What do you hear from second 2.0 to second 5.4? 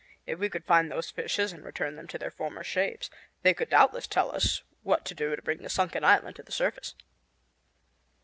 to their former shapes, they could doubtless tell us what to do